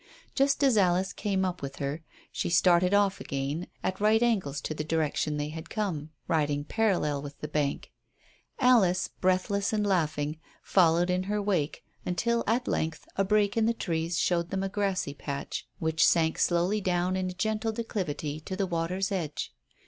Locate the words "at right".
3.83-4.23